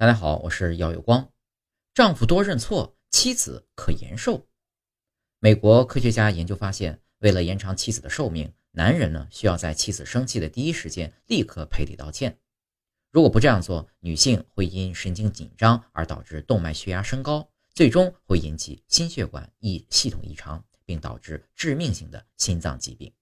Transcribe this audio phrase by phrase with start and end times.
[0.00, 1.32] 大家好，我是姚有光。
[1.92, 4.46] 丈夫多认错，妻子可延寿。
[5.40, 12.38] 美国科学家研究发现，为了延长妻子的寿命，男人呢需要在妻子生气的第一时间立刻赔礼道歉。
[13.10, 23.12] 如果不这样做，女性会因神经紧张而导致动脉血压升高，最终会引起心血管异系统异常，并导致致命性的心脏疾病。